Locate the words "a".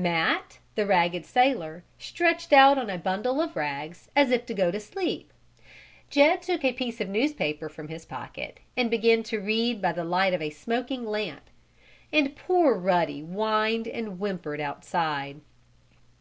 2.88-2.98, 6.64-6.72, 10.40-10.50